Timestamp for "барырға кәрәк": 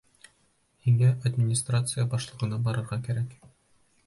2.69-3.39